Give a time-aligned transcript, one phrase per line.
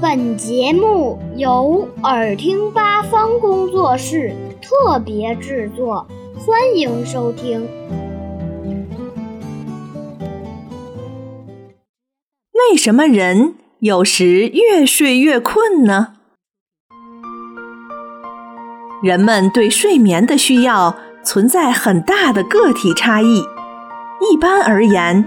[0.00, 7.66] 本节目由耳听八方工作室特别制作，欢迎收听。
[12.52, 16.14] 为什么人有时越睡越困呢？
[19.02, 23.44] 人们对睡眠的需要存在很大的个体差异。
[24.30, 25.24] 一般而言，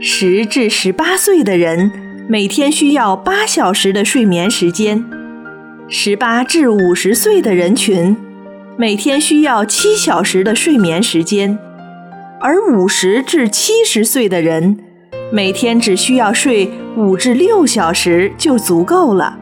[0.00, 2.05] 十至十八岁的人。
[2.28, 5.04] 每天需要八小时的睡眠时间，
[5.86, 8.16] 十八至五十岁的人群
[8.76, 11.56] 每天需要七小时的睡眠时间，
[12.40, 14.76] 而五十至七十岁的人
[15.30, 19.38] 每天只需要睡五至六小时就足够了。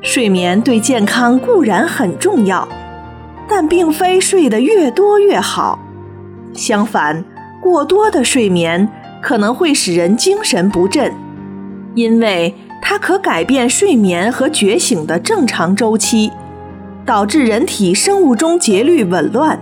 [0.00, 2.66] 睡眠对健康固然很重要，
[3.46, 5.78] 但并非睡得越多越好。
[6.54, 7.22] 相反，
[7.60, 8.88] 过多的睡眠
[9.20, 11.12] 可能会使人精神不振。
[11.94, 16.30] 因为它可改变睡眠和觉醒的正常周期，
[17.06, 19.58] 导致人体生物钟节律紊乱，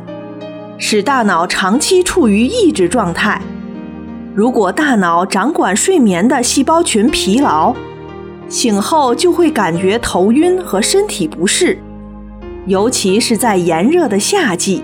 [0.78, 3.40] 使大脑长期处于抑制状态。
[4.34, 7.74] 如果大脑掌管睡眠的细胞群疲劳，
[8.48, 11.78] 醒后就会感觉头晕和身体不适，
[12.66, 14.82] 尤其是在炎热的夏季，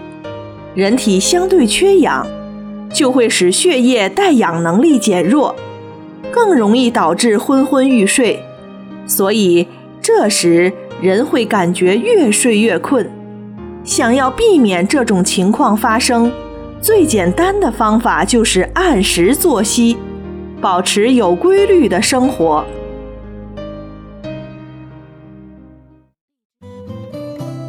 [0.74, 2.26] 人体相对缺氧，
[2.92, 5.54] 就会使血液带氧能力减弱。
[6.38, 8.40] 更容易导致昏昏欲睡，
[9.08, 9.66] 所以
[10.00, 13.10] 这时人会感觉越睡越困。
[13.82, 16.30] 想要避免这种情况发生，
[16.80, 19.96] 最简单的方法就是按时作息，
[20.60, 22.64] 保持有规律的生活。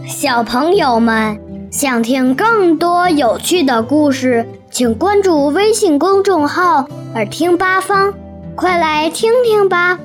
[0.06, 1.40] 小朋友们
[1.72, 8.14] 想听更多有趣的故事，请关注微信公众号“耳听八方”。
[8.60, 9.98] 快来听听吧。